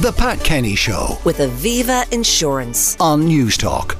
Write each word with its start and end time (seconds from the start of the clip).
The 0.00 0.12
Pat 0.12 0.38
Kenny 0.44 0.76
Show 0.76 1.18
with 1.24 1.38
Aviva 1.38 2.08
Insurance. 2.12 2.96
on 3.00 3.26
Newstalk. 3.26 3.96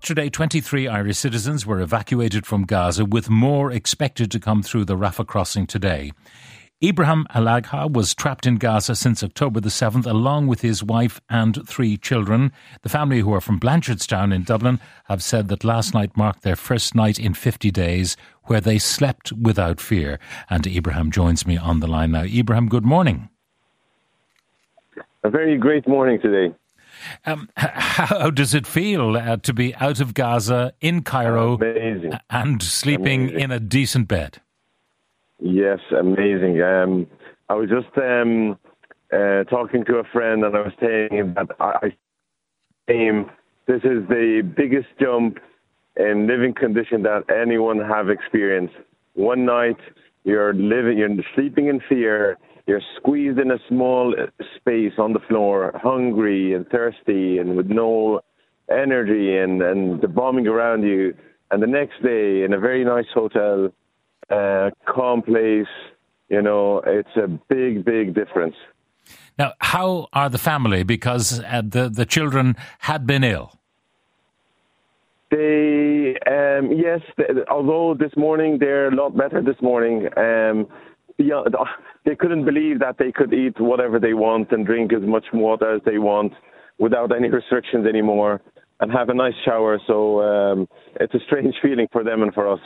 Yesterday, 0.00 0.30
23 0.30 0.88
Irish 0.88 1.18
citizens 1.18 1.66
were 1.66 1.80
evacuated 1.82 2.46
from 2.46 2.64
Gaza, 2.64 3.04
with 3.04 3.28
more 3.28 3.70
expected 3.70 4.30
to 4.30 4.40
come 4.40 4.62
through 4.62 4.86
the 4.86 4.96
Rafah 4.96 5.26
crossing 5.26 5.66
today. 5.66 6.12
Ibrahim 6.82 7.26
Alagha 7.34 7.92
was 7.92 8.14
trapped 8.14 8.46
in 8.46 8.54
Gaza 8.54 8.94
since 8.94 9.24
October 9.24 9.58
the 9.58 9.68
7th, 9.68 10.06
along 10.06 10.46
with 10.46 10.60
his 10.60 10.84
wife 10.84 11.20
and 11.28 11.66
three 11.66 11.96
children. 11.96 12.52
The 12.82 12.88
family, 12.88 13.18
who 13.18 13.32
are 13.34 13.40
from 13.40 13.58
Blanchardstown 13.58 14.32
in 14.32 14.44
Dublin, 14.44 14.78
have 15.06 15.20
said 15.20 15.48
that 15.48 15.64
last 15.64 15.92
night 15.92 16.16
marked 16.16 16.42
their 16.42 16.54
first 16.54 16.94
night 16.94 17.18
in 17.18 17.34
50 17.34 17.72
days 17.72 18.16
where 18.44 18.60
they 18.60 18.78
slept 18.78 19.32
without 19.32 19.80
fear. 19.80 20.20
And 20.48 20.68
Ibrahim 20.68 21.10
joins 21.10 21.44
me 21.44 21.56
on 21.56 21.80
the 21.80 21.88
line 21.88 22.12
now. 22.12 22.22
Ibrahim, 22.22 22.68
good 22.68 22.84
morning. 22.84 23.28
A 25.24 25.30
very 25.30 25.58
great 25.58 25.88
morning 25.88 26.20
today. 26.20 26.54
Um, 27.26 27.48
how 27.56 28.30
does 28.30 28.54
it 28.54 28.68
feel 28.68 29.16
uh, 29.16 29.38
to 29.38 29.52
be 29.52 29.74
out 29.76 29.98
of 29.98 30.14
Gaza 30.14 30.72
in 30.80 31.02
Cairo 31.02 31.56
Amazing. 31.56 32.12
and 32.30 32.62
sleeping 32.62 33.22
Amazing. 33.30 33.40
in 33.40 33.50
a 33.50 33.58
decent 33.58 34.06
bed? 34.06 34.40
Yes, 35.40 35.78
amazing. 35.96 36.60
Um, 36.62 37.06
I 37.48 37.54
was 37.54 37.68
just 37.70 37.96
um, 37.96 38.58
uh, 39.12 39.44
talking 39.44 39.84
to 39.86 39.96
a 39.96 40.04
friend, 40.12 40.44
and 40.44 40.56
I 40.56 40.60
was 40.60 40.72
saying 40.80 41.34
that 41.34 41.48
I, 41.60 41.92
aim. 42.88 43.30
This 43.66 43.82
is 43.84 44.06
the 44.08 44.42
biggest 44.56 44.88
jump 45.00 45.38
in 45.96 46.26
living 46.26 46.54
condition 46.54 47.02
that 47.02 47.24
anyone 47.30 47.78
have 47.78 48.08
experienced. 48.08 48.74
One 49.14 49.44
night 49.44 49.76
you're 50.24 50.54
living, 50.54 50.98
you're 50.98 51.10
sleeping 51.34 51.68
in 51.68 51.80
fear. 51.88 52.38
You're 52.66 52.82
squeezed 52.98 53.38
in 53.38 53.50
a 53.50 53.58
small 53.68 54.14
space 54.56 54.92
on 54.98 55.12
the 55.12 55.20
floor, 55.28 55.72
hungry 55.82 56.52
and 56.52 56.68
thirsty, 56.68 57.38
and 57.38 57.56
with 57.56 57.66
no 57.66 58.20
energy, 58.70 59.38
and 59.38 59.62
and 59.62 60.00
the 60.00 60.08
bombing 60.08 60.46
around 60.46 60.82
you. 60.82 61.14
And 61.50 61.62
the 61.62 61.66
next 61.66 62.02
day, 62.02 62.42
in 62.42 62.52
a 62.52 62.58
very 62.58 62.84
nice 62.84 63.06
hotel, 63.14 63.70
uh, 64.30 64.70
calm 64.86 65.22
place. 65.22 65.66
You 66.28 66.42
know, 66.42 66.82
it's 66.86 67.16
a 67.16 67.26
big, 67.26 67.84
big 67.84 68.14
difference. 68.14 68.56
Now, 69.38 69.52
how 69.60 70.08
are 70.12 70.28
the 70.28 70.38
family? 70.38 70.82
Because 70.82 71.40
uh, 71.40 71.62
the 71.64 71.88
the 71.88 72.04
children 72.04 72.56
had 72.80 73.06
been 73.06 73.24
ill. 73.24 73.52
They, 75.30 76.16
um, 76.26 76.72
yes, 76.72 77.00
th 77.16 77.28
although 77.50 77.94
this 77.94 78.14
morning 78.16 78.58
they're 78.58 78.88
a 78.88 78.94
lot 78.94 79.16
better 79.16 79.40
this 79.42 79.60
morning. 79.62 80.08
Um, 80.16 80.66
yeah, 81.18 81.42
they 82.04 82.14
couldn't 82.14 82.44
believe 82.44 82.78
that 82.78 82.96
they 82.98 83.12
could 83.12 83.34
eat 83.34 83.60
whatever 83.60 83.98
they 83.98 84.14
want 84.14 84.52
and 84.52 84.64
drink 84.64 84.92
as 84.92 85.02
much 85.02 85.26
water 85.32 85.74
as 85.76 85.82
they 85.84 85.98
want 85.98 86.32
without 86.78 87.14
any 87.14 87.28
restrictions 87.28 87.86
anymore 87.86 88.40
and 88.80 88.92
have 88.92 89.08
a 89.08 89.14
nice 89.14 89.34
shower. 89.44 89.78
So 89.86 90.22
um, 90.22 90.68
it's 91.00 91.14
a 91.14 91.18
strange 91.26 91.54
feeling 91.62 91.88
for 91.92 92.04
them 92.04 92.22
and 92.22 92.32
for 92.32 92.50
us. 92.50 92.60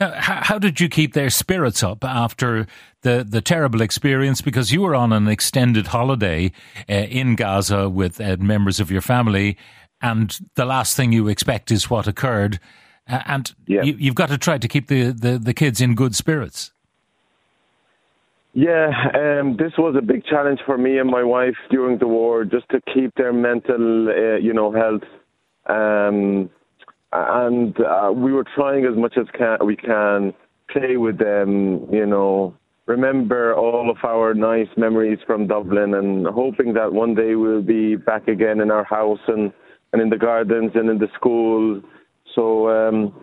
Now, 0.00 0.12
how, 0.16 0.40
how 0.42 0.58
did 0.58 0.80
you 0.80 0.88
keep 0.88 1.14
their 1.14 1.30
spirits 1.30 1.82
up 1.82 2.04
after 2.04 2.66
the, 3.02 3.26
the 3.28 3.40
terrible 3.40 3.80
experience? 3.80 4.40
Because 4.40 4.72
you 4.72 4.82
were 4.82 4.94
on 4.94 5.12
an 5.12 5.28
extended 5.28 5.88
holiday 5.88 6.52
uh, 6.88 6.94
in 6.94 7.36
Gaza 7.36 7.88
with 7.88 8.20
uh, 8.20 8.36
members 8.38 8.80
of 8.80 8.90
your 8.90 9.02
family, 9.02 9.56
and 10.00 10.38
the 10.54 10.64
last 10.64 10.96
thing 10.96 11.12
you 11.12 11.28
expect 11.28 11.70
is 11.70 11.90
what 11.90 12.06
occurred. 12.06 12.60
Uh, 13.08 13.22
and 13.26 13.54
Yeah. 13.66 13.82
you, 13.82 13.96
you've 13.98 14.14
got 14.14 14.28
to 14.28 14.38
try 14.38 14.58
to 14.58 14.68
keep 14.68 14.86
the, 14.88 15.10
the, 15.12 15.38
the 15.38 15.54
kids 15.54 15.80
in 15.80 15.94
good 15.94 16.14
spirits. 16.14 16.72
Yeah, 18.54 18.90
um, 19.14 19.56
this 19.56 19.72
was 19.78 19.94
a 19.96 20.02
big 20.02 20.24
challenge 20.24 20.60
for 20.66 20.76
me 20.78 20.98
and 20.98 21.08
my 21.08 21.22
wife 21.22 21.56
during 21.70 21.98
the 21.98 22.08
war, 22.08 22.44
just 22.44 22.68
to 22.70 22.80
keep 22.92 23.14
their 23.14 23.32
mental, 23.32 24.08
uh, 24.08 24.36
you 24.38 24.52
know, 24.52 24.72
health. 24.72 25.04
Um, 25.66 26.50
and 27.12 27.76
uh, 27.80 28.12
we 28.14 28.32
were 28.32 28.44
trying 28.54 28.84
as 28.84 28.96
much 28.96 29.16
as 29.16 29.26
can, 29.36 29.58
we 29.64 29.76
can 29.76 30.34
play 30.70 30.96
with 30.96 31.18
them, 31.18 31.86
you 31.92 32.04
know, 32.06 32.54
remember 32.86 33.54
all 33.54 33.90
of 33.90 33.96
our 34.04 34.34
nice 34.34 34.68
memories 34.76 35.18
from 35.26 35.46
Dublin, 35.46 35.94
and 35.94 36.26
hoping 36.26 36.74
that 36.74 36.92
one 36.92 37.14
day 37.14 37.34
we'll 37.34 37.62
be 37.62 37.96
back 37.96 38.28
again 38.28 38.60
in 38.60 38.70
our 38.70 38.84
house 38.84 39.20
and 39.28 39.52
and 39.92 40.02
in 40.02 40.10
the 40.10 40.18
gardens 40.18 40.72
and 40.74 40.90
in 40.90 40.98
the 40.98 41.08
school. 41.14 41.80
So. 42.34 42.68
Um, 42.68 43.14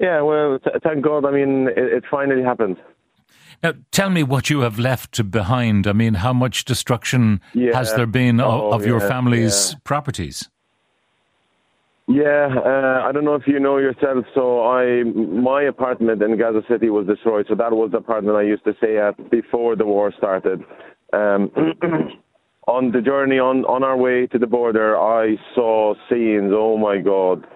yeah, 0.00 0.22
well, 0.22 0.58
th- 0.58 0.82
thank 0.82 1.04
God. 1.04 1.24
I 1.24 1.30
mean, 1.30 1.68
it, 1.68 1.78
it 1.78 2.04
finally 2.10 2.42
happened. 2.42 2.78
Now, 3.62 3.74
tell 3.92 4.10
me 4.10 4.24
what 4.24 4.50
you 4.50 4.60
have 4.60 4.76
left 4.76 5.30
behind. 5.30 5.86
I 5.86 5.92
mean, 5.92 6.14
how 6.14 6.32
much 6.32 6.64
destruction 6.64 7.40
Yeah. 7.52 7.76
has 7.76 7.94
there 7.94 8.06
been 8.08 8.40
of, 8.40 8.60
Oh, 8.60 8.72
of 8.72 8.84
your 8.84 8.98
yeah, 9.00 9.08
family's 9.08 9.70
yeah. 9.72 9.78
properties? 9.84 10.50
Yeah, 12.06 12.48
uh, 12.54 13.02
I 13.08 13.12
don't 13.12 13.24
know 13.24 13.34
if 13.34 13.46
you 13.46 13.58
know 13.58 13.78
yourself. 13.78 14.26
So 14.34 14.62
I, 14.62 15.04
my 15.04 15.62
apartment 15.62 16.22
in 16.22 16.38
Gaza 16.38 16.60
City 16.68 16.90
was 16.90 17.06
destroyed. 17.06 17.46
So 17.48 17.54
that 17.54 17.72
was 17.72 17.92
the 17.92 17.98
apartment 17.98 18.36
I 18.36 18.42
used 18.42 18.64
to 18.64 18.74
stay 18.76 18.98
at 18.98 19.30
before 19.30 19.74
the 19.74 19.86
war 19.86 20.12
started. 20.16 20.60
Um, 21.14 21.50
on 22.66 22.92
the 22.92 23.00
journey 23.00 23.38
on 23.38 23.64
on 23.64 23.82
our 23.82 23.96
way 23.96 24.26
to 24.28 24.38
the 24.38 24.46
border, 24.46 24.98
I 24.98 25.36
saw 25.54 25.94
scenes. 26.10 26.52
Oh 26.54 26.76
my 26.76 26.98
God, 26.98 27.46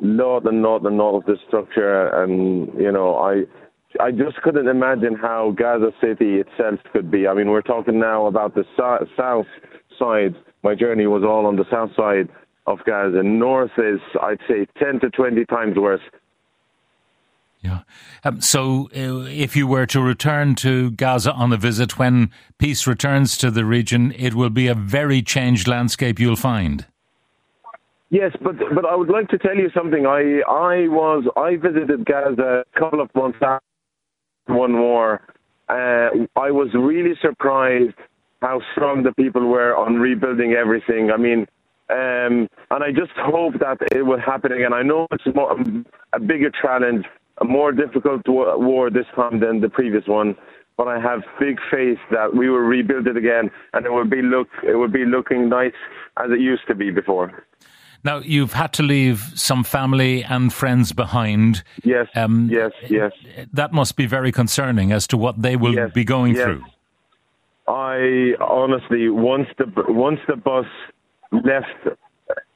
lot 0.00 0.46
and 0.46 0.62
lot 0.62 0.84
and 0.84 0.96
lot 0.98 1.18
of 1.18 1.26
destruction, 1.26 1.82
and 1.84 2.74
you 2.80 2.90
know 2.90 3.16
I. 3.16 3.42
I 4.00 4.10
just 4.10 4.36
couldn't 4.42 4.68
imagine 4.68 5.16
how 5.20 5.54
Gaza 5.54 5.90
City 6.00 6.36
itself 6.36 6.80
could 6.94 7.10
be. 7.10 7.28
I 7.28 7.34
mean, 7.34 7.50
we're 7.50 7.60
talking 7.60 8.00
now 8.00 8.24
about 8.24 8.54
the 8.54 8.64
so- 8.74 9.06
south 9.18 9.44
side. 9.98 10.34
My 10.62 10.74
journey 10.74 11.06
was 11.06 11.22
all 11.24 11.44
on 11.44 11.56
the 11.56 11.66
south 11.70 11.90
side 11.94 12.30
of 12.66 12.78
Gaza. 12.84 13.22
North 13.22 13.72
is, 13.78 14.00
I'd 14.22 14.38
say, 14.48 14.66
10 14.78 15.00
to 15.00 15.10
20 15.10 15.44
times 15.46 15.76
worse. 15.76 16.00
Yeah. 17.60 17.80
Um, 18.24 18.40
so, 18.40 18.88
uh, 18.96 19.26
if 19.28 19.54
you 19.54 19.68
were 19.68 19.86
to 19.86 20.00
return 20.00 20.56
to 20.56 20.90
Gaza 20.90 21.32
on 21.32 21.52
a 21.52 21.56
visit 21.56 21.98
when 21.98 22.32
peace 22.58 22.86
returns 22.88 23.38
to 23.38 23.52
the 23.52 23.64
region, 23.64 24.12
it 24.16 24.34
will 24.34 24.50
be 24.50 24.66
a 24.66 24.74
very 24.74 25.22
changed 25.22 25.68
landscape 25.68 26.18
you'll 26.18 26.34
find. 26.34 26.86
Yes, 28.10 28.32
but 28.42 28.56
but 28.74 28.84
I 28.84 28.94
would 28.94 29.08
like 29.08 29.28
to 29.28 29.38
tell 29.38 29.56
you 29.56 29.70
something. 29.74 30.06
I 30.06 30.42
I 30.46 30.88
was 30.88 31.24
I 31.34 31.56
visited 31.56 32.04
Gaza 32.04 32.62
a 32.66 32.78
couple 32.78 33.00
of 33.00 33.08
months 33.14 33.38
after 33.40 33.64
one 34.46 34.78
war. 34.80 35.22
Uh, 35.68 36.10
I 36.36 36.50
was 36.50 36.68
really 36.74 37.14
surprised 37.22 37.96
how 38.42 38.60
strong 38.72 39.02
the 39.04 39.12
people 39.12 39.46
were 39.46 39.74
on 39.74 39.94
rebuilding 39.94 40.52
everything. 40.52 41.10
I 41.10 41.16
mean, 41.16 41.46
um, 41.90 42.48
and 42.70 42.84
I 42.84 42.90
just 42.90 43.12
hope 43.16 43.54
that 43.60 43.78
it 43.94 44.02
will 44.02 44.20
happen 44.20 44.52
again. 44.52 44.72
I 44.72 44.82
know 44.82 45.06
it's 45.10 45.24
more, 45.34 45.56
a 46.12 46.20
bigger 46.20 46.50
challenge, 46.50 47.04
a 47.40 47.44
more 47.44 47.72
difficult 47.72 48.22
war 48.26 48.90
this 48.90 49.06
time 49.14 49.40
than 49.40 49.60
the 49.60 49.68
previous 49.68 50.06
one. 50.06 50.36
But 50.78 50.88
I 50.88 50.98
have 51.00 51.20
big 51.38 51.58
faith 51.70 51.98
that 52.10 52.34
we 52.34 52.48
will 52.48 52.58
rebuild 52.58 53.06
it 53.06 53.16
again, 53.16 53.50
and 53.74 53.84
it 53.84 53.92
will 53.92 54.06
be 54.06 54.22
look 54.22 54.48
it 54.62 54.74
will 54.74 54.88
be 54.88 55.04
looking 55.04 55.48
nice 55.50 55.74
as 56.16 56.30
it 56.30 56.40
used 56.40 56.66
to 56.68 56.74
be 56.74 56.90
before. 56.90 57.44
Now, 58.04 58.18
you've 58.18 58.54
had 58.54 58.72
to 58.74 58.82
leave 58.82 59.32
some 59.34 59.62
family 59.62 60.24
and 60.24 60.52
friends 60.52 60.92
behind. 60.92 61.62
Yes, 61.84 62.08
Um, 62.16 62.48
yes, 62.50 62.72
yes. 62.88 63.12
That 63.52 63.72
must 63.72 63.96
be 63.96 64.06
very 64.06 64.32
concerning 64.32 64.90
as 64.90 65.06
to 65.08 65.16
what 65.16 65.40
they 65.40 65.54
will 65.54 65.74
Yes, 65.74 65.92
be 65.92 66.04
going 66.04 66.34
yes. 66.34 66.44
through. 66.44 66.64
I 67.68 68.34
honestly, 68.40 69.08
once 69.08 69.48
the 69.58 69.66
once 69.88 70.18
the 70.26 70.36
bus 70.36 70.66
left 71.32 71.98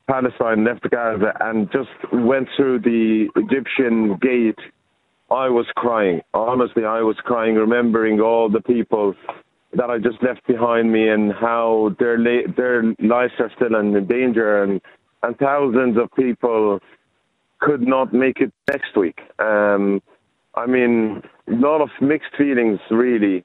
Palestine, 0.08 0.64
left 0.64 0.88
Gaza, 0.90 1.32
and 1.40 1.70
just 1.72 1.90
went 2.12 2.48
through 2.56 2.80
the 2.80 3.28
Egyptian 3.36 4.16
gate, 4.18 4.58
I 5.30 5.48
was 5.48 5.66
crying. 5.76 6.20
Honestly, 6.32 6.84
I 6.84 7.00
was 7.00 7.16
crying, 7.24 7.56
remembering 7.56 8.20
all 8.20 8.48
the 8.48 8.60
people 8.60 9.14
that 9.72 9.90
I 9.90 9.98
just 9.98 10.22
left 10.22 10.46
behind 10.46 10.92
me 10.92 11.08
and 11.08 11.32
how 11.32 11.94
their 11.98 12.18
la- 12.18 12.50
their 12.56 12.82
lives 13.00 13.32
are 13.40 13.50
still 13.56 13.74
in 13.74 14.06
danger, 14.06 14.62
and 14.62 14.80
and 15.22 15.36
thousands 15.38 15.98
of 15.98 16.08
people 16.14 16.80
could 17.58 17.82
not 17.82 18.12
make 18.12 18.40
it 18.40 18.52
next 18.68 18.96
week. 18.96 19.18
Um, 19.38 20.00
I 20.54 20.66
mean, 20.66 21.22
a 21.48 21.52
lot 21.52 21.80
of 21.80 21.90
mixed 22.00 22.34
feelings, 22.38 22.78
really, 22.90 23.44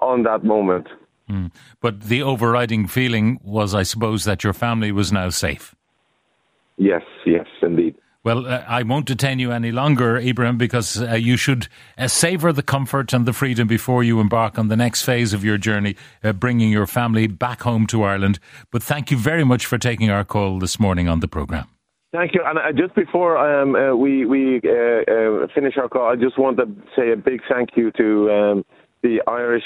on 0.00 0.24
that 0.24 0.44
moment. 0.44 0.88
But 1.80 2.02
the 2.02 2.22
overriding 2.22 2.86
feeling 2.86 3.40
was, 3.42 3.74
I 3.74 3.82
suppose, 3.82 4.24
that 4.24 4.44
your 4.44 4.52
family 4.52 4.92
was 4.92 5.12
now 5.12 5.30
safe. 5.30 5.74
Yes, 6.76 7.02
yes, 7.26 7.46
indeed. 7.62 7.94
Well, 8.22 8.46
uh, 8.46 8.62
I 8.68 8.82
won't 8.82 9.06
detain 9.06 9.38
you 9.38 9.50
any 9.50 9.72
longer, 9.72 10.18
Ibrahim, 10.18 10.58
because 10.58 11.00
uh, 11.00 11.14
you 11.14 11.38
should 11.38 11.68
uh, 11.96 12.06
savour 12.06 12.52
the 12.52 12.62
comfort 12.62 13.14
and 13.14 13.24
the 13.24 13.32
freedom 13.32 13.66
before 13.66 14.04
you 14.04 14.20
embark 14.20 14.58
on 14.58 14.68
the 14.68 14.76
next 14.76 15.04
phase 15.04 15.32
of 15.32 15.42
your 15.42 15.56
journey, 15.56 15.96
uh, 16.22 16.34
bringing 16.34 16.70
your 16.70 16.86
family 16.86 17.26
back 17.26 17.62
home 17.62 17.86
to 17.86 18.02
Ireland. 18.02 18.38
But 18.70 18.82
thank 18.82 19.10
you 19.10 19.16
very 19.16 19.44
much 19.44 19.64
for 19.64 19.78
taking 19.78 20.10
our 20.10 20.24
call 20.24 20.58
this 20.58 20.78
morning 20.78 21.08
on 21.08 21.20
the 21.20 21.28
programme. 21.28 21.66
Thank 22.12 22.34
you. 22.34 22.42
And 22.44 22.58
uh, 22.58 22.72
just 22.72 22.94
before 22.94 23.38
um, 23.38 23.74
uh, 23.74 23.94
we 23.94 24.26
we 24.26 24.60
uh, 24.64 25.10
uh, 25.10 25.46
finish 25.54 25.76
our 25.78 25.88
call, 25.88 26.10
I 26.10 26.16
just 26.16 26.38
want 26.38 26.58
to 26.58 26.66
say 26.96 27.12
a 27.12 27.16
big 27.16 27.40
thank 27.48 27.70
you 27.76 27.90
to 27.92 28.30
um, 28.30 28.64
the 29.02 29.22
Irish 29.28 29.64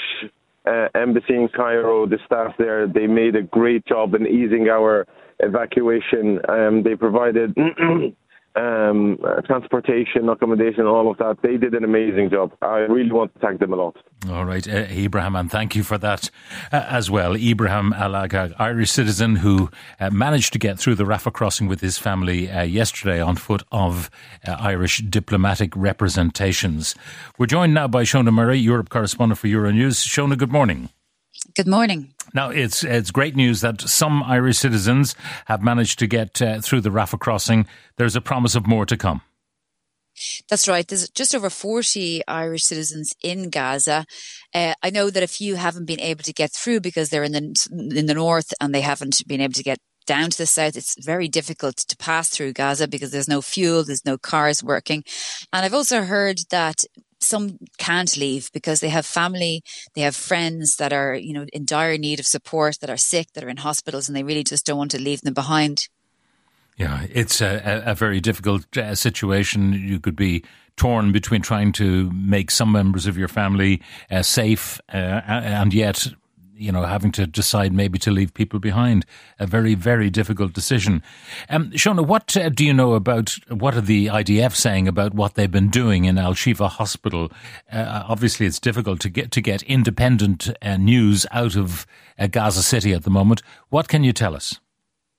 uh, 0.67 0.87
embassy 0.95 1.35
in 1.35 1.47
Cairo, 1.49 2.05
the 2.05 2.17
staff 2.25 2.53
there, 2.57 2.87
they 2.87 3.07
made 3.07 3.35
a 3.35 3.41
great 3.41 3.85
job 3.85 4.13
in 4.15 4.25
easing 4.27 4.69
our 4.69 5.07
evacuation. 5.39 6.39
Um, 6.47 6.83
they 6.83 6.95
provided 6.95 7.55
um, 8.55 9.17
transportation, 9.45 10.29
accommodation, 10.29 10.85
all 10.85 11.11
of 11.11 11.17
that. 11.17 11.37
They 11.41 11.57
did 11.57 11.73
an 11.73 11.83
amazing 11.83 12.29
job. 12.29 12.53
I 12.61 12.79
really 12.79 13.11
want 13.11 13.33
to 13.33 13.39
thank 13.39 13.59
them 13.59 13.73
a 13.73 13.75
lot. 13.75 13.97
All 14.29 14.45
right, 14.45 14.67
uh, 14.67 14.87
Ibrahim, 14.89 15.35
and 15.35 15.51
thank 15.51 15.75
you 15.75 15.83
for 15.83 15.97
that 15.99 16.29
uh, 16.71 16.85
as 16.87 17.11
well. 17.11 17.35
Ibrahim 17.35 17.93
Alagha, 17.93 18.53
Irish 18.57 18.91
citizen 18.91 19.37
who 19.37 19.69
uh, 19.99 20.09
managed 20.09 20.53
to 20.53 20.59
get 20.59 20.79
through 20.79 20.95
the 20.95 21.03
Rafah 21.03 21.33
crossing 21.33 21.67
with 21.67 21.81
his 21.81 21.97
family 21.97 22.49
uh, 22.49 22.63
yesterday 22.63 23.21
on 23.21 23.35
foot 23.35 23.63
of 23.71 24.09
uh, 24.47 24.51
Irish 24.59 24.99
diplomatic 24.99 25.75
representations. 25.75 26.95
We're 27.37 27.45
joined 27.45 27.73
now 27.73 27.87
by 27.87 28.03
Shona 28.03 28.33
Murray, 28.33 28.57
Europe 28.57 28.89
correspondent 28.89 29.39
for 29.39 29.47
Euronews. 29.47 30.05
Shona, 30.07 30.37
good 30.37 30.51
morning. 30.51 30.89
Good 31.55 31.67
morning. 31.67 32.13
Now, 32.33 32.49
it's 32.49 32.83
it's 32.83 33.11
great 33.11 33.35
news 33.35 33.61
that 33.61 33.81
some 33.81 34.23
Irish 34.23 34.57
citizens 34.57 35.15
have 35.45 35.61
managed 35.61 35.99
to 35.99 36.07
get 36.07 36.41
uh, 36.41 36.59
through 36.61 36.81
the 36.81 36.89
Rafah 36.89 37.19
crossing. 37.19 37.67
There's 37.97 38.15
a 38.15 38.21
promise 38.21 38.55
of 38.55 38.67
more 38.67 38.85
to 38.85 38.97
come. 38.97 39.21
That's 40.49 40.67
right. 40.67 40.87
There's 40.87 41.09
just 41.09 41.35
over 41.35 41.49
40 41.49 42.21
Irish 42.27 42.63
citizens 42.63 43.13
in 43.21 43.49
Gaza. 43.49 44.05
Uh, 44.53 44.73
I 44.81 44.89
know 44.89 45.09
that 45.09 45.23
a 45.23 45.27
few 45.27 45.55
haven't 45.55 45.85
been 45.85 45.99
able 45.99 46.23
to 46.23 46.33
get 46.33 46.53
through 46.53 46.79
because 46.79 47.09
they're 47.09 47.23
in 47.23 47.33
the 47.33 47.67
in 47.95 48.05
the 48.05 48.13
north 48.13 48.53
and 48.61 48.73
they 48.73 48.81
haven't 48.81 49.21
been 49.27 49.41
able 49.41 49.53
to 49.53 49.63
get 49.63 49.79
down 50.05 50.29
to 50.29 50.37
the 50.37 50.45
south. 50.45 50.75
It's 50.75 51.03
very 51.03 51.27
difficult 51.27 51.77
to 51.77 51.97
pass 51.97 52.29
through 52.29 52.53
Gaza 52.53 52.87
because 52.87 53.11
there's 53.11 53.27
no 53.27 53.41
fuel, 53.41 53.83
there's 53.83 54.05
no 54.05 54.17
cars 54.17 54.63
working. 54.63 55.03
And 55.51 55.65
I've 55.65 55.73
also 55.73 56.03
heard 56.03 56.39
that 56.51 56.83
some 57.19 57.57
can't 57.77 58.17
leave 58.17 58.51
because 58.53 58.79
they 58.79 58.89
have 58.89 59.05
family, 59.05 59.63
they 59.93 60.01
have 60.01 60.15
friends 60.15 60.75
that 60.77 60.93
are, 60.93 61.15
you 61.15 61.33
know, 61.33 61.45
in 61.53 61.65
dire 61.65 61.97
need 61.97 62.19
of 62.19 62.25
support, 62.25 62.79
that 62.81 62.89
are 62.89 62.97
sick, 62.97 63.33
that 63.33 63.43
are 63.43 63.49
in 63.49 63.57
hospitals, 63.57 64.07
and 64.07 64.15
they 64.15 64.23
really 64.23 64.43
just 64.43 64.65
don't 64.65 64.77
want 64.77 64.91
to 64.91 65.01
leave 65.01 65.21
them 65.21 65.33
behind. 65.33 65.87
Yeah, 66.77 67.05
it's 67.09 67.41
a, 67.41 67.83
a 67.85 67.95
very 67.95 68.19
difficult 68.19 68.77
uh, 68.77 68.95
situation. 68.95 69.71
You 69.73 69.99
could 69.99 70.15
be 70.15 70.43
torn 70.75 71.13
between 71.13 71.41
trying 71.41 71.71
to 71.73 72.11
make 72.11 72.51
some 72.51 72.71
members 72.71 73.07
of 73.07 73.17
your 73.17 73.29
family 73.29 73.81
uh, 74.11 74.21
safe 74.21 74.81
uh, 74.93 75.21
and 75.25 75.73
yet 75.73 76.07
you 76.57 76.71
know, 76.71 76.83
having 76.83 77.11
to 77.13 77.27
decide 77.27 77.73
maybe 77.73 77.99
to 77.99 78.11
leave 78.11 78.33
people 78.33 78.59
behind. 78.59 79.05
A 79.39 79.45
very, 79.45 79.75
very 79.75 80.09
difficult 80.09 80.53
decision. 80.53 81.03
Um, 81.49 81.71
Shona, 81.71 82.05
what 82.05 82.35
uh, 82.37 82.49
do 82.49 82.65
you 82.65 82.73
know 82.73 82.93
about 82.93 83.37
what 83.49 83.75
are 83.75 83.81
the 83.81 84.07
IDF 84.07 84.55
saying 84.55 84.87
about 84.87 85.13
what 85.13 85.35
they've 85.35 85.51
been 85.51 85.69
doing 85.69 86.05
in 86.05 86.17
Al 86.17 86.33
Shifa 86.33 86.69
Hospital? 86.69 87.31
Uh, 87.71 88.03
obviously, 88.07 88.45
it's 88.45 88.59
difficult 88.59 88.99
to 89.01 89.09
get 89.09 89.31
to 89.31 89.41
get 89.41 89.63
independent 89.63 90.49
uh, 90.61 90.77
news 90.77 91.25
out 91.31 91.55
of 91.55 91.85
uh, 92.17 92.27
Gaza 92.27 92.63
City 92.63 92.93
at 92.93 93.03
the 93.03 93.09
moment. 93.09 93.41
What 93.69 93.87
can 93.87 94.03
you 94.03 94.13
tell 94.13 94.35
us? 94.35 94.59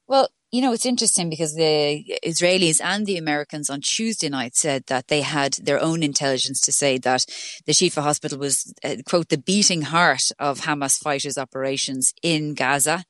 Well, 0.09 0.29
you 0.52 0.60
know, 0.62 0.72
it's 0.72 0.87
interesting 0.87 1.28
because 1.28 1.54
the 1.54 2.19
Israelis 2.25 2.81
and 2.81 3.04
the 3.04 3.16
Americans 3.16 3.69
on 3.69 3.81
Tuesday 3.81 4.28
night 4.28 4.54
said 4.54 4.84
that 4.87 5.08
they 5.08 5.22
had 5.22 5.54
their 5.54 5.82
own 5.82 6.04
intelligence 6.04 6.60
to 6.60 6.72
say 6.72 6.98
that 6.98 7.25
the 7.66 7.72
Shifa 7.72 8.00
hospital 8.00 8.38
was, 8.38 8.72
uh, 8.84 8.96
quote, 9.04 9.28
the 9.28 9.38
beating 9.38 9.82
heart 9.82 10.22
of 10.38 10.60
Hamas 10.60 10.98
fighters' 10.98 11.37
operations 11.37 12.14
in 12.22 12.54
Gaza. 12.54 13.04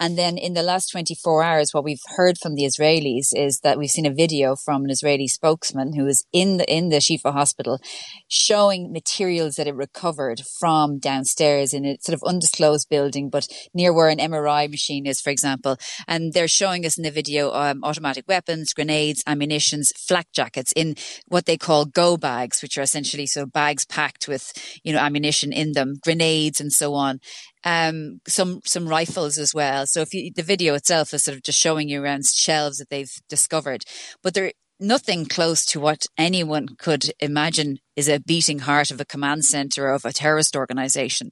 And 0.00 0.18
then 0.18 0.36
in 0.36 0.54
the 0.54 0.62
last 0.62 0.88
24 0.90 1.44
hours, 1.44 1.72
what 1.72 1.84
we've 1.84 2.02
heard 2.16 2.36
from 2.36 2.56
the 2.56 2.64
Israelis 2.64 3.28
is 3.32 3.60
that 3.60 3.78
we've 3.78 3.88
seen 3.88 4.06
a 4.06 4.12
video 4.12 4.56
from 4.56 4.84
an 4.84 4.90
Israeli 4.90 5.28
spokesman 5.28 5.94
who 5.94 6.04
was 6.04 6.26
in 6.32 6.56
the, 6.56 6.70
in 6.70 6.88
the 6.88 6.96
Shifa 6.96 7.32
hospital 7.32 7.80
showing 8.26 8.92
materials 8.92 9.54
that 9.54 9.68
it 9.68 9.74
recovered 9.76 10.40
from 10.58 10.98
downstairs 10.98 11.72
in 11.72 11.84
a 11.84 11.96
sort 12.00 12.14
of 12.14 12.22
undisclosed 12.26 12.88
building, 12.88 13.30
but 13.30 13.46
near 13.72 13.92
where 13.92 14.08
an 14.08 14.18
MRI 14.18 14.68
machine 14.68 15.06
is, 15.06 15.20
for 15.20 15.30
example. 15.30 15.76
And 16.08 16.32
they're 16.32 16.48
showing 16.48 16.71
showing 16.72 16.86
us 16.86 16.96
in 16.96 17.04
the 17.04 17.10
video 17.10 17.52
um, 17.52 17.84
automatic 17.84 18.24
weapons, 18.26 18.72
grenades, 18.72 19.22
ammunitions, 19.26 19.92
flak 19.98 20.26
jackets 20.32 20.72
in 20.72 20.94
what 21.28 21.44
they 21.44 21.58
call 21.58 21.84
go 21.84 22.16
bags, 22.16 22.62
which 22.62 22.78
are 22.78 22.82
essentially 22.82 23.26
so 23.26 23.44
bags 23.44 23.84
packed 23.84 24.26
with 24.26 24.52
you 24.82 24.90
know 24.92 24.98
ammunition 24.98 25.52
in 25.52 25.72
them, 25.72 25.96
grenades, 26.02 26.62
and 26.62 26.72
so 26.72 26.94
on. 26.94 27.20
Um, 27.64 28.20
some 28.26 28.60
some 28.64 28.88
rifles 28.88 29.36
as 29.36 29.52
well. 29.54 29.86
So 29.86 30.00
if 30.00 30.14
you, 30.14 30.32
the 30.34 30.42
video 30.42 30.74
itself 30.74 31.12
is 31.12 31.24
sort 31.24 31.36
of 31.36 31.42
just 31.42 31.60
showing 31.60 31.90
you 31.90 32.02
around 32.02 32.24
shelves 32.24 32.78
that 32.78 32.88
they've 32.88 33.12
discovered, 33.28 33.84
but 34.22 34.32
there 34.32 34.52
nothing 34.80 35.26
close 35.26 35.64
to 35.66 35.80
what 35.80 36.06
anyone 36.18 36.68
could 36.78 37.12
imagine 37.20 37.78
is 37.94 38.08
a 38.08 38.20
beating 38.20 38.60
heart 38.60 38.90
of 38.90 39.00
a 39.00 39.04
command 39.04 39.44
center 39.44 39.88
of 39.88 40.04
a 40.04 40.12
terrorist 40.12 40.56
organization. 40.56 41.30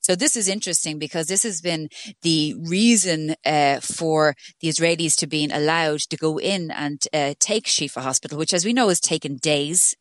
So 0.00 0.16
this 0.16 0.36
is 0.36 0.48
interesting 0.48 0.98
because 0.98 1.26
this 1.26 1.42
has 1.42 1.60
been 1.60 1.88
the 2.22 2.54
reason 2.58 3.34
uh, 3.44 3.80
for 3.80 4.34
the 4.60 4.68
Israelis 4.68 5.16
to 5.16 5.26
being 5.26 5.52
allowed 5.52 6.00
to 6.00 6.16
go 6.16 6.38
in 6.38 6.70
and 6.70 7.02
uh, 7.12 7.34
take 7.38 7.66
Shifa 7.66 8.00
Hospital, 8.00 8.38
which, 8.38 8.54
as 8.54 8.64
we 8.64 8.72
know, 8.72 8.88
has 8.88 9.00
taken 9.00 9.36
days. 9.36 9.94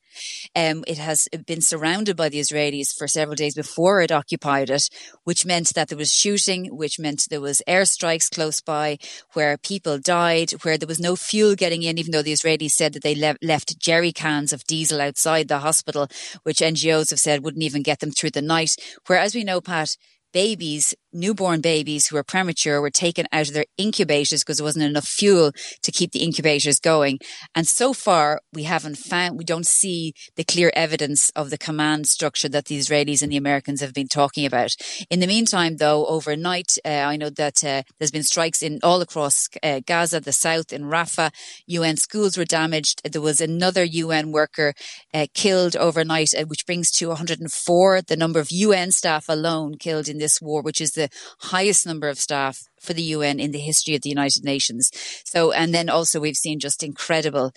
Um, 0.56 0.84
it 0.88 0.98
has 0.98 1.28
been 1.46 1.62
surrounded 1.62 2.16
by 2.16 2.30
the 2.30 2.40
Israelis 2.40 2.96
for 2.96 3.08
several 3.08 3.36
days 3.36 3.56
before 3.56 4.02
it 4.02 4.12
occupied 4.12 4.70
it, 4.70 4.90
which 5.24 5.46
meant 5.46 5.74
that 5.74 5.90
there 5.90 5.98
was 5.98 6.14
shooting, 6.14 6.76
which 6.76 7.00
meant 7.00 7.28
there 7.30 7.42
was 7.42 7.62
airstrikes 7.68 8.30
close 8.30 8.62
by, 8.62 8.98
where 9.34 9.58
people 9.58 9.98
died, 10.00 10.52
where 10.64 10.78
there 10.78 10.88
was 10.88 11.00
no 11.00 11.16
fuel 11.16 11.56
getting 11.56 11.84
in, 11.84 11.98
even 11.98 12.12
though 12.12 12.22
the 12.22 12.34
Israelis 12.34 12.72
said 12.72 12.94
that 12.94 13.04
they 13.04 13.16
le- 13.16 13.38
left 13.42 13.80
jerry 13.80 14.12
cans 14.12 14.54
of 14.54 14.64
diesel 14.66 15.02
outside 15.02 15.48
the 15.48 15.60
hospital, 15.60 16.08
which 16.44 16.60
NGOs 16.60 17.10
have 17.10 17.20
said 17.20 17.44
wouldn't 17.44 17.64
even 17.64 17.84
get 17.84 18.00
them 18.00 18.12
through 18.12 18.32
the 18.32 18.42
night. 18.42 18.76
Where, 19.08 19.20
as 19.20 19.36
we 19.36 19.44
know, 19.44 19.62
Pat, 19.62 19.96
babies, 20.34 20.94
newborn 21.18 21.62
babies 21.62 22.08
who 22.08 22.16
were 22.16 22.24
premature 22.24 22.82
were 22.82 22.90
taken 22.90 23.26
out 23.32 23.48
of 23.48 23.54
their 23.54 23.66
incubators 23.78 24.44
because 24.44 24.58
there 24.58 24.66
wasn't 24.66 24.86
enough 24.86 25.08
fuel 25.08 25.52
to 25.82 25.92
keep 25.92 26.12
the 26.12 26.20
incubators 26.24 26.80
going. 26.80 27.20
And 27.56 27.68
so 27.68 27.94
far, 27.94 28.42
we 28.54 28.64
haven't 28.64 28.98
found, 28.98 29.38
we 29.38 29.44
don't 29.44 29.66
see 29.66 30.14
the 30.36 30.44
clear 30.44 30.72
evidence 30.76 31.30
of 31.32 31.50
the 31.50 31.58
command 31.58 32.08
structure 32.08 32.50
that 32.50 32.66
the 32.66 32.78
Israelis 32.78 33.22
and 33.22 33.32
the 33.32 33.38
Americans 33.38 33.82
have 33.82 33.94
been 33.94 34.08
talking 34.08 34.46
about. 34.46 34.76
In 35.10 35.20
the 35.20 35.28
meantime, 35.28 35.78
though, 35.78 36.06
overnight, 36.06 36.78
uh, 36.86 36.90
I 36.90 37.16
know 37.16 37.30
that 37.30 37.64
uh, 37.64 37.84
there's 37.98 38.12
been 38.12 38.24
strikes 38.24 38.62
in 38.62 38.80
all 38.84 39.02
across 39.02 39.48
uh, 39.64 39.80
Gaza, 39.86 40.20
the 40.20 40.34
south, 40.34 40.74
in 40.74 40.84
Rafah. 40.84 41.34
UN 41.68 41.98
schools 41.98 42.38
were 42.38 42.46
damaged. 42.46 43.02
There 43.10 43.22
was 43.22 43.40
another 43.40 43.84
UN 43.84 44.32
worker 44.32 44.74
uh, 45.14 45.28
killed 45.34 45.76
overnight, 45.76 46.34
uh, 46.38 46.44
which 46.46 46.66
brings 46.66 46.92
to 46.92 47.08
104 47.08 48.02
the 48.02 48.18
number 48.18 48.40
of 48.40 48.52
UN 48.52 48.92
staff 48.92 49.30
alone 49.30 49.76
killed 49.78 50.10
in 50.10 50.18
in 50.18 50.20
this 50.20 50.42
war, 50.42 50.62
which 50.62 50.82
is 50.82 50.92
the 50.92 51.07
highest 51.40 51.86
number 51.86 52.10
of 52.10 52.20
staff 52.20 52.68
for 52.80 52.94
the 52.94 53.04
UN 53.04 53.40
in 53.40 53.52
the 53.52 53.60
history 53.60 53.96
of 53.96 54.02
the 54.02 54.10
United 54.10 54.44
Nations. 54.44 54.92
So, 55.26 55.52
and 55.52 55.74
then 55.74 55.90
also 55.90 56.20
we've 56.20 56.36
seen 56.36 56.60
just 56.60 56.84
incredible, 56.84 57.52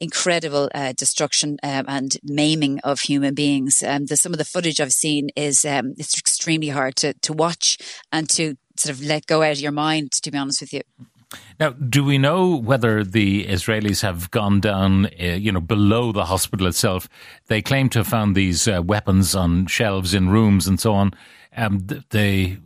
incredible 0.00 0.70
uh, 0.74 0.92
destruction 0.92 1.58
um, 1.62 1.84
and 1.88 2.16
maiming 2.22 2.80
of 2.80 3.00
human 3.00 3.34
beings. 3.34 3.82
Um, 3.86 4.06
the, 4.06 4.16
some 4.16 4.32
of 4.32 4.38
the 4.38 4.44
footage 4.44 4.80
I've 4.80 4.92
seen 4.92 5.30
is 5.36 5.64
um, 5.64 5.94
it's 5.98 6.18
extremely 6.18 6.68
hard 6.68 6.96
to 6.96 7.14
to 7.14 7.32
watch 7.32 7.78
and 8.10 8.28
to 8.30 8.56
sort 8.76 8.96
of 8.96 9.02
let 9.02 9.26
go 9.26 9.42
out 9.42 9.52
of 9.52 9.60
your 9.60 9.72
mind. 9.72 10.12
To 10.12 10.30
be 10.30 10.38
honest 10.38 10.60
with 10.60 10.72
you. 10.72 10.82
Now, 11.58 11.70
do 11.70 12.04
we 12.04 12.18
know 12.18 12.56
whether 12.56 13.04
the 13.04 13.46
Israelis 13.46 14.02
have 14.02 14.30
gone 14.30 14.60
down, 14.60 15.06
uh, 15.06 15.24
you 15.38 15.52
know, 15.52 15.60
below 15.60 16.12
the 16.12 16.26
hospital 16.26 16.66
itself? 16.66 17.08
They 17.46 17.62
claim 17.62 17.88
to 17.90 18.00
have 18.00 18.08
found 18.08 18.34
these 18.34 18.68
uh, 18.68 18.82
weapons 18.82 19.34
on 19.34 19.66
shelves 19.66 20.14
in 20.14 20.28
rooms 20.28 20.66
and 20.66 20.80
so 20.80 20.92
on. 20.92 21.12
Um, 21.56 21.80
the, 21.80 22.04
the 22.10 22.58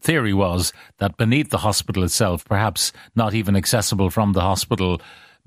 theory 0.00 0.34
was 0.34 0.72
that 0.98 1.16
beneath 1.16 1.50
the 1.50 1.58
hospital 1.58 2.04
itself, 2.04 2.44
perhaps 2.44 2.92
not 3.14 3.34
even 3.34 3.56
accessible 3.56 4.10
from 4.10 4.32
the 4.32 4.40
hospital, 4.40 5.00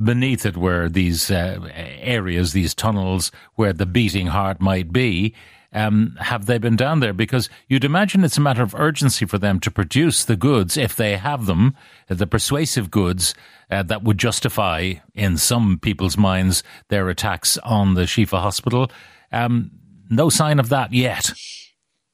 beneath 0.04 0.46
it 0.46 0.58
were 0.58 0.90
these 0.90 1.30
uh, 1.30 1.60
areas, 1.74 2.54
these 2.54 2.74
tunnels 2.74 3.32
where 3.56 3.74
the 3.74 3.86
beating 3.86 4.28
heart 4.28 4.62
might 4.62 4.92
be. 4.92 5.34
Um, 5.74 6.18
have 6.20 6.48
they 6.48 6.58
been 6.58 6.76
down 6.76 7.00
there? 7.00 7.14
Because 7.14 7.50
you'd 7.70 7.86
imagine 7.86 8.24
it's 8.24 8.38
a 8.38 8.42
matter 8.42 8.62
of 8.62 8.76
urgency 8.76 9.26
for 9.26 9.38
them 9.38 9.60
to 9.62 9.72
produce 9.72 10.26
the 10.26 10.36
goods, 10.36 10.76
if 10.76 10.96
they 10.96 11.16
have 11.16 11.46
them, 11.46 11.76
the 12.10 12.28
persuasive 12.28 12.92
goods 12.92 13.34
uh, 13.70 13.84
that 13.84 14.04
would 14.04 14.18
justify, 14.18 14.96
in 15.16 15.38
some 15.38 15.80
people's 15.80 16.18
minds, 16.18 16.62
their 16.90 17.08
attacks 17.08 17.58
on 17.60 17.94
the 17.94 18.02
Shifa 18.02 18.42
hospital. 18.42 18.92
Um, 19.32 19.72
no 20.10 20.30
sign 20.30 20.60
of 20.60 20.68
that 20.70 20.92
yet. 20.92 21.32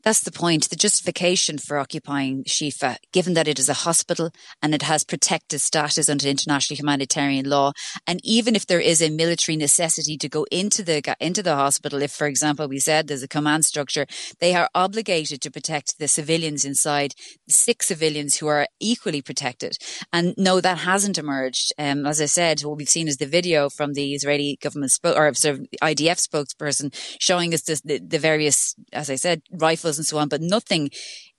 That's 0.08 0.22
the 0.22 0.32
point. 0.32 0.70
The 0.70 0.78
justification 0.78 1.58
for 1.58 1.78
occupying 1.78 2.46
Shifa, 2.46 2.96
given 3.12 3.34
that 3.34 3.50
it 3.50 3.60
is 3.60 3.68
a 3.68 3.74
hospital 3.74 4.32
and 4.62 4.74
it 4.74 4.84
has 4.84 5.04
protected 5.04 5.60
status 5.60 6.08
under 6.08 6.30
international 6.30 6.78
humanitarian 6.78 7.50
law, 7.50 7.74
and 8.08 8.22
even 8.24 8.56
if 8.56 8.66
there 8.66 8.80
is 8.80 9.02
a 9.02 9.10
military 9.10 9.58
necessity 9.58 10.16
to 10.20 10.30
go 10.30 10.46
into 10.50 10.82
the 10.82 11.04
into 11.20 11.44
the 11.44 11.58
hospital, 11.58 12.02
if, 12.02 12.14
for 12.14 12.26
example, 12.26 12.70
we 12.70 12.80
said 12.80 13.08
there's 13.10 13.22
a 13.22 13.28
command 13.28 13.66
structure, 13.66 14.06
they 14.40 14.56
are 14.56 14.70
obligated 14.74 15.42
to 15.42 15.52
protect 15.52 16.00
the 16.00 16.08
civilians 16.08 16.64
inside, 16.64 17.14
six 17.50 17.88
civilians 17.88 18.38
who 18.38 18.48
are 18.48 18.66
equally 18.80 19.22
protected. 19.22 19.78
And 20.14 20.34
no, 20.38 20.62
that 20.62 20.78
hasn't 20.78 21.18
emerged. 21.18 21.74
Um, 21.78 22.06
as 22.06 22.22
I 22.22 22.28
said, 22.28 22.62
what 22.62 22.78
we've 22.78 22.88
seen 22.88 23.10
is 23.10 23.18
the 23.18 23.26
video 23.26 23.70
from 23.70 23.92
the 23.92 24.14
Israeli 24.14 24.58
government 24.62 24.94
spo- 24.94 25.18
or 25.18 25.34
sort 25.34 25.56
of 25.56 25.68
IDF 25.84 26.26
spokesperson 26.26 26.96
showing 27.20 27.54
us 27.54 27.64
the, 27.64 28.00
the 28.00 28.20
various, 28.20 28.74
as 28.94 29.10
I 29.10 29.16
said, 29.16 29.42
rifles 29.52 29.97
and 29.98 30.06
so 30.06 30.18
on, 30.18 30.27
but 30.27 30.42
nothing 30.42 30.89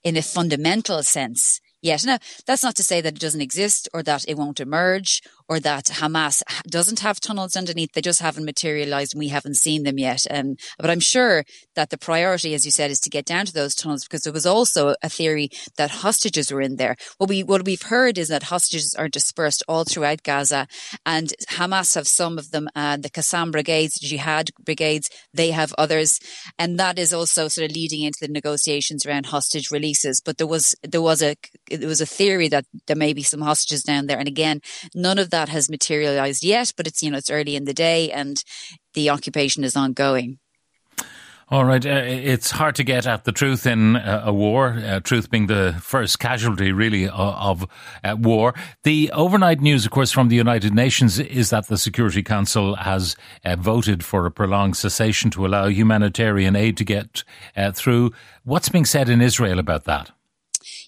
in 0.03 0.15
a 0.17 0.21
fundamental 0.21 1.03
sense 1.03 1.59
yet. 1.81 2.05
Now, 2.05 2.19
that's 2.45 2.63
not 2.63 2.75
to 2.75 2.83
say 2.83 3.01
that 3.01 3.15
it 3.15 3.19
doesn't 3.19 3.41
exist 3.41 3.89
or 3.93 4.03
that 4.03 4.25
it 4.27 4.37
won't 4.37 4.59
emerge 4.59 5.21
or 5.49 5.59
that 5.59 5.85
Hamas 5.85 6.43
doesn't 6.69 6.99
have 6.99 7.19
tunnels 7.19 7.55
underneath. 7.55 7.93
They 7.93 8.01
just 8.01 8.21
haven't 8.21 8.45
materialized 8.45 9.13
and 9.13 9.19
we 9.19 9.29
haven't 9.29 9.55
seen 9.55 9.83
them 9.83 9.97
yet. 9.97 10.25
Um, 10.29 10.55
but 10.77 10.91
I'm 10.91 10.99
sure 10.99 11.43
that 11.75 11.89
the 11.89 11.97
priority, 11.97 12.53
as 12.53 12.65
you 12.65 12.71
said, 12.71 12.91
is 12.91 12.99
to 13.01 13.09
get 13.09 13.25
down 13.25 13.47
to 13.47 13.53
those 13.53 13.73
tunnels 13.73 14.03
because 14.03 14.21
there 14.21 14.31
was 14.31 14.45
also 14.45 14.93
a 15.01 15.09
theory 15.09 15.49
that 15.77 15.89
hostages 15.89 16.51
were 16.51 16.61
in 16.61 16.75
there. 16.75 16.95
What 17.17 17.29
we, 17.29 17.41
what 17.41 17.65
we've 17.65 17.81
heard 17.81 18.19
is 18.19 18.27
that 18.27 18.43
hostages 18.43 18.93
are 18.97 19.09
dispersed 19.09 19.63
all 19.67 19.83
throughout 19.85 20.21
Gaza 20.23 20.67
and 21.05 21.33
Hamas 21.49 21.95
have 21.95 22.07
some 22.07 22.37
of 22.37 22.51
them 22.51 22.69
and 22.75 23.01
the 23.01 23.09
Qassam 23.09 23.51
brigades, 23.51 23.99
jihad 23.99 24.51
brigades, 24.63 25.09
they 25.33 25.49
have 25.49 25.73
others. 25.77 26.19
And 26.59 26.79
that 26.79 26.99
is 26.99 27.11
also 27.11 27.47
sort 27.47 27.69
of 27.69 27.75
leading 27.75 28.03
into 28.03 28.19
the 28.21 28.27
negotiations 28.27 29.03
around 29.03 29.25
hostage 29.25 29.71
releases. 29.71 30.21
But 30.21 30.37
there 30.37 30.45
was, 30.45 30.75
there 30.83 31.01
was 31.01 31.23
a, 31.23 31.35
there 31.71 31.87
was 31.87 32.01
a 32.01 32.05
theory 32.05 32.49
that 32.49 32.65
there 32.85 32.95
may 32.95 33.13
be 33.13 33.23
some 33.23 33.41
hostages 33.41 33.81
down 33.81 34.05
there. 34.05 34.19
And 34.19 34.27
again, 34.27 34.61
none 34.93 35.17
of 35.17 35.31
that 35.31 35.38
that 35.39 35.49
has 35.49 35.69
materialized 35.69 36.43
yet, 36.43 36.73
but 36.75 36.85
it's, 36.85 37.01
you 37.01 37.09
know, 37.09 37.17
it's 37.17 37.31
early 37.31 37.55
in 37.55 37.63
the 37.63 37.73
day 37.73 38.11
and 38.11 38.43
the 38.93 39.09
occupation 39.09 39.63
is 39.63 39.75
ongoing. 39.75 40.37
All 41.51 41.65
right. 41.65 41.83
Uh, 41.83 42.03
it's 42.29 42.51
hard 42.51 42.75
to 42.75 42.83
get 42.83 43.07
at 43.07 43.23
the 43.23 43.31
truth 43.31 43.65
in 43.65 43.95
uh, 43.95 44.21
a 44.25 44.33
war, 44.33 44.77
uh, 44.85 44.99
truth 44.99 45.31
being 45.31 45.47
the 45.47 45.75
first 45.81 46.19
casualty, 46.19 46.71
really, 46.71 47.09
of, 47.09 47.65
uh, 48.03 48.15
war. 48.19 48.53
The 48.83 49.09
overnight 49.13 49.59
news, 49.59 49.85
of 49.85 49.91
course, 49.91 50.11
from 50.11 50.27
the 50.27 50.35
United 50.35 50.75
Nations 50.75 51.17
is 51.17 51.49
that 51.49 51.67
the 51.67 51.77
Security 51.77 52.21
Council 52.21 52.75
has 52.75 53.15
uh, 53.43 53.55
voted 53.55 54.03
for 54.03 54.25
a 54.25 54.31
prolonged 54.31 54.77
cessation 54.77 55.31
to 55.31 55.45
allow 55.45 55.67
humanitarian 55.67 56.55
aid 56.55 56.77
to 56.77 56.83
get 56.83 57.23
uh, 57.57 57.71
through. 57.71 58.11
What's 58.43 58.69
being 58.69 58.85
said 58.85 59.09
in 59.09 59.21
Israel 59.21 59.57
about 59.57 59.85
that? 59.85 60.11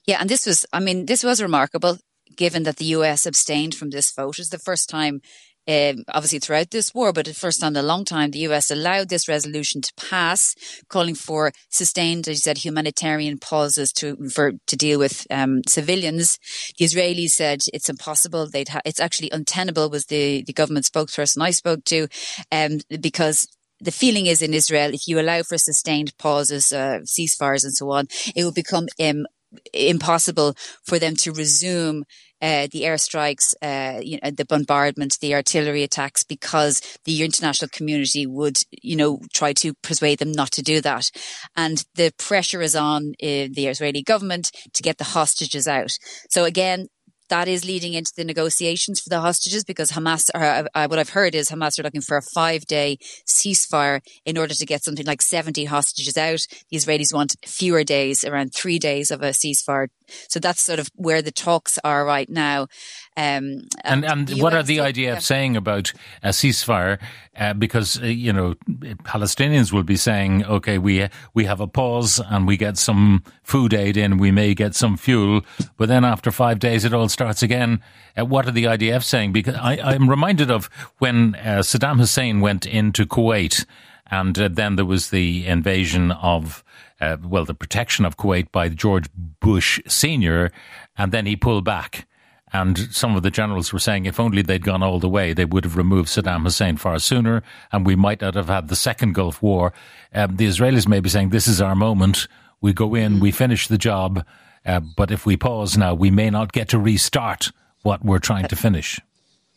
Yeah, 0.05 0.17
and 0.19 0.29
this 0.29 0.45
was, 0.45 0.65
I 0.71 0.79
mean, 0.79 1.05
this 1.07 1.23
was 1.23 1.41
remarkable 1.41 1.97
given 2.35 2.63
that 2.63 2.77
the 2.77 2.85
US 2.85 3.25
abstained 3.25 3.75
from 3.75 3.89
this 3.89 4.11
vote. 4.11 4.39
It's 4.39 4.49
the 4.49 4.59
first 4.59 4.89
time, 4.89 5.21
um, 5.67 6.03
obviously 6.09 6.39
throughout 6.39 6.71
this 6.71 6.93
war, 6.93 7.13
but 7.13 7.25
the 7.25 7.33
first 7.33 7.61
time 7.61 7.73
in 7.75 7.83
a 7.83 7.87
long 7.87 8.05
time, 8.05 8.31
the 8.31 8.39
US 8.49 8.71
allowed 8.71 9.09
this 9.09 9.27
resolution 9.27 9.81
to 9.81 9.93
pass, 9.95 10.55
calling 10.89 11.15
for 11.15 11.51
sustained, 11.69 12.27
as 12.27 12.37
you 12.37 12.41
said, 12.41 12.59
humanitarian 12.59 13.37
pauses 13.37 13.91
to 13.93 14.17
for 14.29 14.53
to 14.67 14.75
deal 14.75 14.99
with 14.99 15.25
um, 15.29 15.61
civilians. 15.67 16.39
The 16.77 16.85
Israelis 16.85 17.31
said 17.31 17.61
it's 17.73 17.89
impossible. 17.89 18.49
They'd 18.49 18.69
ha- 18.69 18.81
it's 18.85 18.99
actually 18.99 19.29
untenable. 19.31 19.89
Was 19.89 20.05
the 20.05 20.43
the 20.43 20.53
government 20.53 20.85
spokesperson 20.85 21.41
I 21.41 21.51
spoke 21.51 21.83
to, 21.85 22.07
um, 22.51 22.79
because 22.99 23.47
the 23.81 23.91
feeling 23.91 24.27
is 24.27 24.41
in 24.41 24.53
Israel, 24.53 24.93
if 24.93 25.07
you 25.07 25.19
allow 25.19 25.41
for 25.41 25.57
sustained 25.57 26.15
pauses, 26.17 26.71
uh, 26.71 26.99
ceasefires 27.03 27.63
and 27.63 27.75
so 27.75 27.89
on, 27.91 28.07
it 28.35 28.43
will 28.43 28.53
become 28.53 28.87
um, 28.99 29.25
impossible 29.73 30.55
for 30.83 30.99
them 30.99 31.15
to 31.17 31.31
resume 31.31 32.03
uh, 32.41 32.67
the 32.71 32.81
airstrikes, 32.81 33.53
uh, 33.61 33.99
you 34.01 34.17
know, 34.21 34.31
the 34.31 34.45
bombardment, 34.45 35.19
the 35.21 35.35
artillery 35.35 35.83
attacks, 35.83 36.23
because 36.23 36.81
the 37.05 37.23
international 37.23 37.69
community 37.69 38.25
would, 38.25 38.57
you 38.71 38.95
know, 38.95 39.19
try 39.33 39.53
to 39.53 39.73
persuade 39.83 40.17
them 40.17 40.31
not 40.31 40.51
to 40.51 40.63
do 40.63 40.81
that. 40.81 41.11
And 41.55 41.85
the 41.95 42.11
pressure 42.17 42.61
is 42.61 42.75
on 42.75 43.13
uh, 43.21 43.47
the 43.51 43.67
Israeli 43.67 44.01
government 44.01 44.51
to 44.73 44.81
get 44.81 44.97
the 44.97 45.03
hostages 45.03 45.67
out. 45.67 45.91
So 46.29 46.43
again, 46.45 46.87
that 47.31 47.47
is 47.47 47.63
leading 47.63 47.93
into 47.93 48.11
the 48.15 48.25
negotiations 48.25 48.99
for 48.99 49.09
the 49.09 49.21
hostages 49.21 49.63
because 49.63 49.91
Hamas, 49.91 50.29
or 50.35 50.43
uh, 50.43 50.65
uh, 50.75 50.87
what 50.87 50.99
I've 50.99 51.09
heard 51.11 51.33
is 51.33 51.49
Hamas 51.49 51.79
are 51.79 51.83
looking 51.83 52.01
for 52.01 52.17
a 52.17 52.21
five 52.21 52.65
day 52.65 52.97
ceasefire 53.25 54.01
in 54.25 54.37
order 54.37 54.53
to 54.53 54.65
get 54.65 54.83
something 54.83 55.05
like 55.05 55.21
70 55.21 55.63
hostages 55.65 56.17
out. 56.17 56.45
The 56.69 56.77
Israelis 56.77 57.13
want 57.13 57.37
fewer 57.45 57.85
days, 57.85 58.25
around 58.25 58.53
three 58.53 58.79
days 58.79 59.11
of 59.11 59.21
a 59.21 59.29
ceasefire. 59.29 59.87
So 60.27 60.41
that's 60.41 60.61
sort 60.61 60.79
of 60.79 60.89
where 60.95 61.21
the 61.21 61.31
talks 61.31 61.79
are 61.85 62.03
right 62.03 62.29
now. 62.29 62.67
Um, 63.15 63.67
and 63.85 64.03
and, 64.03 64.29
what 64.41 64.53
are 64.53 64.63
the 64.63 64.77
IDF 64.77 65.03
yeah. 65.03 65.19
saying 65.19 65.55
about 65.55 65.93
a 66.21 66.29
ceasefire? 66.29 66.99
Uh, 67.37 67.53
because 67.53 68.01
uh, 68.01 68.05
you 68.05 68.33
know 68.33 68.55
Palestinians 69.03 69.71
will 69.71 69.83
be 69.83 69.95
saying, 69.95 70.45
okay, 70.45 70.77
we 70.77 71.07
we 71.33 71.45
have 71.45 71.61
a 71.61 71.67
pause 71.67 72.19
and 72.29 72.45
we 72.45 72.57
get 72.57 72.77
some 72.77 73.23
food 73.41 73.73
aid 73.73 73.95
in, 73.95 74.17
we 74.17 74.31
may 74.31 74.53
get 74.53 74.75
some 74.75 74.97
fuel, 74.97 75.41
but 75.77 75.87
then 75.87 76.03
after 76.03 76.29
five 76.29 76.59
days 76.59 76.83
it 76.83 76.93
all 76.93 77.07
starts 77.07 77.20
again. 77.21 77.81
Uh, 78.17 78.25
what 78.25 78.47
are 78.47 78.51
the 78.51 78.65
IDF 78.65 79.03
saying? 79.03 79.31
Because 79.31 79.55
I, 79.55 79.93
am 79.93 80.09
reminded 80.09 80.51
of 80.51 80.69
when 80.97 81.35
uh, 81.35 81.59
Saddam 81.59 81.97
Hussein 81.99 82.41
went 82.41 82.65
into 82.65 83.05
Kuwait, 83.05 83.65
and 84.09 84.37
uh, 84.37 84.49
then 84.51 84.75
there 84.75 84.85
was 84.85 85.09
the 85.09 85.45
invasion 85.45 86.11
of. 86.11 86.63
Uh, 86.99 87.17
well, 87.23 87.45
the 87.45 87.55
protection 87.55 88.05
of 88.05 88.15
Kuwait 88.15 88.51
by 88.51 88.69
George 88.69 89.09
Bush 89.15 89.81
Sr., 89.87 90.51
and 90.95 91.11
then 91.11 91.25
he 91.25 91.35
pulled 91.35 91.65
back. 91.65 92.05
And 92.53 92.77
some 92.93 93.15
of 93.15 93.23
the 93.23 93.31
generals 93.31 93.71
were 93.71 93.79
saying 93.79 94.05
if 94.05 94.19
only 94.19 94.41
they'd 94.41 94.63
gone 94.63 94.83
all 94.83 94.99
the 94.99 95.09
way, 95.09 95.33
they 95.33 95.45
would 95.45 95.63
have 95.63 95.77
removed 95.77 96.09
Saddam 96.09 96.43
Hussein 96.43 96.77
far 96.77 96.99
sooner, 96.99 97.43
and 97.71 97.85
we 97.85 97.95
might 97.95 98.21
not 98.21 98.35
have 98.35 98.49
had 98.49 98.67
the 98.67 98.75
second 98.75 99.13
Gulf 99.13 99.41
War. 99.41 99.73
Um, 100.13 100.35
the 100.35 100.47
Israelis 100.47 100.87
may 100.87 100.99
be 100.99 101.09
saying, 101.09 101.29
this 101.29 101.47
is 101.47 101.61
our 101.61 101.75
moment. 101.75 102.27
We 102.59 102.73
go 102.73 102.93
in, 102.93 103.19
we 103.19 103.31
finish 103.31 103.67
the 103.67 103.77
job, 103.77 104.25
uh, 104.65 104.79
but 104.79 105.11
if 105.11 105.25
we 105.25 105.37
pause 105.37 105.77
now, 105.77 105.93
we 105.93 106.11
may 106.11 106.29
not 106.29 106.51
get 106.51 106.69
to 106.69 106.79
restart 106.79 107.51
what 107.83 108.03
we're 108.03 108.19
trying 108.19 108.47
to 108.47 108.55
finish 108.55 108.99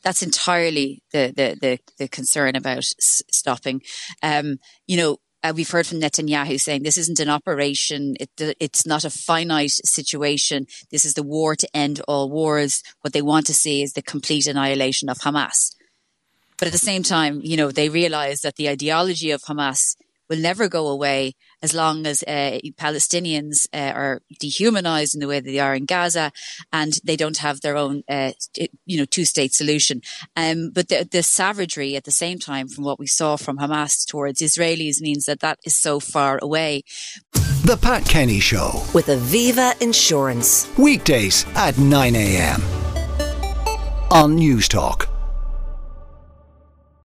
that's 0.04 0.22
entirely 0.22 1.02
the 1.12 1.32
the 1.34 1.58
the, 1.60 1.78
the 1.98 2.08
concern 2.08 2.54
about 2.54 2.78
s- 2.78 3.22
stopping. 3.30 3.82
Um, 4.22 4.58
you 4.86 4.96
know, 4.96 5.16
uh, 5.42 5.52
we've 5.56 5.70
heard 5.70 5.86
from 5.86 6.00
Netanyahu 6.00 6.60
saying 6.60 6.82
this 6.82 6.98
isn't 6.98 7.18
an 7.18 7.28
operation. 7.28 8.14
It, 8.20 8.30
it's 8.60 8.86
not 8.86 9.04
a 9.04 9.10
finite 9.10 9.70
situation. 9.70 10.66
This 10.90 11.04
is 11.04 11.14
the 11.14 11.22
war 11.22 11.56
to 11.56 11.76
end 11.76 12.00
all 12.06 12.30
wars. 12.30 12.82
What 13.00 13.12
they 13.12 13.22
want 13.22 13.46
to 13.46 13.54
see 13.54 13.82
is 13.82 13.94
the 13.94 14.02
complete 14.02 14.46
annihilation 14.46 15.08
of 15.08 15.18
Hamas. 15.18 15.74
But 16.56 16.68
at 16.68 16.72
the 16.72 16.78
same 16.78 17.02
time, 17.02 17.40
you 17.42 17.56
know, 17.56 17.70
they 17.72 17.88
realize 17.88 18.42
that 18.42 18.56
the 18.56 18.68
ideology 18.68 19.32
of 19.32 19.42
Hamas 19.42 19.96
will 20.28 20.38
never 20.38 20.68
go 20.68 20.88
away 20.88 21.34
as 21.64 21.72
long 21.72 22.06
as 22.06 22.22
uh, 22.24 22.58
Palestinians 22.76 23.66
uh, 23.72 23.92
are 23.94 24.20
dehumanized 24.38 25.14
in 25.14 25.20
the 25.20 25.26
way 25.26 25.40
that 25.40 25.50
they 25.50 25.58
are 25.58 25.74
in 25.74 25.86
Gaza 25.86 26.30
and 26.70 26.92
they 27.02 27.16
don't 27.16 27.38
have 27.38 27.62
their 27.62 27.74
own, 27.74 28.04
uh, 28.06 28.32
you 28.84 28.98
know, 28.98 29.06
two 29.06 29.24
state 29.24 29.54
solution. 29.54 30.02
Um, 30.36 30.70
but 30.74 30.88
the, 30.88 31.08
the, 31.10 31.22
savagery 31.22 31.96
at 31.96 32.04
the 32.04 32.10
same 32.10 32.38
time 32.38 32.68
from 32.68 32.84
what 32.84 32.98
we 32.98 33.06
saw 33.06 33.36
from 33.36 33.56
Hamas 33.56 34.06
towards 34.06 34.42
Israelis 34.42 35.00
means 35.00 35.24
that 35.24 35.40
that 35.40 35.58
is 35.64 35.74
so 35.74 36.00
far 36.00 36.38
away. 36.42 36.82
The 37.64 37.78
Pat 37.80 38.04
Kenny 38.04 38.40
Show 38.40 38.84
with 38.92 39.06
Aviva 39.06 39.80
Insurance. 39.80 40.70
Weekdays 40.76 41.46
at 41.54 41.78
9 41.78 42.14
a.m. 42.14 42.60
on 44.10 44.36
Newstalk. 44.36 45.13